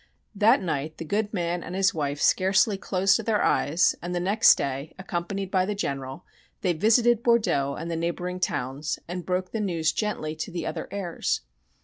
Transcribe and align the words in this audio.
That 0.33 0.63
night 0.63 0.97
the 0.97 1.05
good 1.05 1.31
man 1.31 1.61
and 1.61 1.75
his 1.75 1.93
wife 1.93 2.19
scarcely 2.19 2.75
closed 2.75 3.23
their 3.23 3.43
eyes, 3.43 3.93
and 4.01 4.15
the 4.15 4.19
next 4.19 4.57
day, 4.57 4.95
accompanied 4.97 5.51
by 5.51 5.63
the 5.67 5.75
General, 5.75 6.25
they 6.61 6.73
visited 6.73 7.21
Bordeaux 7.21 7.75
and 7.75 7.91
the 7.91 7.95
neighboring 7.95 8.39
towns 8.39 8.97
and 9.07 9.27
broke 9.27 9.51
the 9.51 9.61
news 9.61 9.91
gently 9.91 10.35
to 10.37 10.49
the 10.49 10.65
other 10.65 10.87
heirs. 10.89 11.41